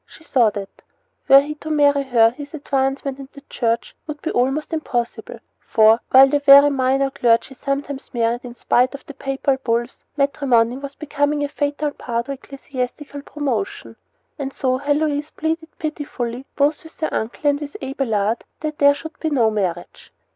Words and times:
She 0.07 0.23
saw 0.23 0.49
that, 0.49 0.81
were 1.27 1.41
he 1.41 1.53
to 1.53 1.69
marry 1.69 2.01
her, 2.05 2.31
his 2.31 2.55
advancement 2.55 3.19
in 3.19 3.29
the 3.33 3.41
Church 3.49 3.95
would 4.07 4.19
be 4.23 4.31
almost 4.31 4.73
impossible; 4.73 5.37
for, 5.59 5.99
while 6.09 6.27
the 6.27 6.39
very 6.39 6.71
minor 6.71 7.11
clergy 7.11 7.53
sometimes 7.53 8.11
married 8.11 8.43
in 8.43 8.55
spite 8.55 8.95
of 8.95 9.05
the 9.05 9.13
papal 9.13 9.57
bulls, 9.57 10.03
matrimony 10.17 10.75
was 10.77 10.95
becoming 10.95 11.43
a 11.43 11.47
fatal 11.47 11.91
bar 11.91 12.23
to 12.23 12.31
ecclesiastical 12.31 13.21
promotion. 13.21 13.95
And 14.39 14.51
so 14.51 14.77
Heloise 14.77 15.29
pleaded 15.29 15.69
pitifully, 15.77 16.47
both 16.55 16.83
with 16.83 16.99
her 17.01 17.13
uncle 17.13 17.47
and 17.47 17.59
with 17.61 17.77
Abelard, 17.79 18.43
that 18.61 18.79
there 18.79 18.95
should 18.95 19.19
be 19.19 19.29
no 19.29 19.51
marriage. 19.51 20.11